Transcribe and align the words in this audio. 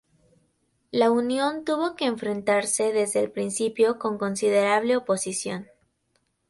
La 0.89 1.11
unión 1.11 1.63
tuvo 1.63 1.95
que 1.95 2.05
enfrentarse 2.05 2.91
desde 2.91 3.19
el 3.19 3.31
principio 3.31 3.99
con 3.99 4.17
considerable 4.17 4.97
oposición. 4.97 5.67